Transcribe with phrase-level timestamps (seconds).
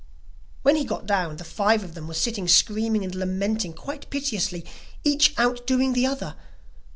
[0.63, 4.65] When he got down, the five of them were sitting screaming and lamenting quite piteously,
[5.03, 6.35] each out doing the other.